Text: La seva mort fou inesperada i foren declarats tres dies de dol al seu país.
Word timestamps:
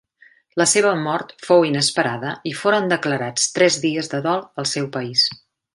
La 0.61 0.65
seva 0.69 0.93
mort 1.01 1.33
fou 1.49 1.67
inesperada 1.69 2.33
i 2.53 2.57
foren 2.63 2.91
declarats 2.95 3.49
tres 3.59 3.81
dies 3.87 4.11
de 4.15 4.27
dol 4.31 4.47
al 4.63 4.71
seu 4.75 4.93
país. 4.99 5.33